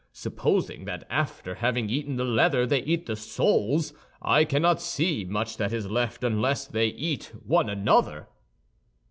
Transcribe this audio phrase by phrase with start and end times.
[0.13, 5.57] Supposing that after having eaten the leather they eat the soles, I cannot see much
[5.57, 8.27] that is left unless they eat one another."